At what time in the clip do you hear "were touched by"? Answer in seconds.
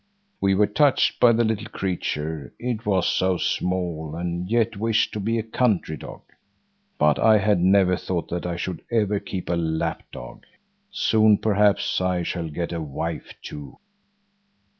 0.55-1.31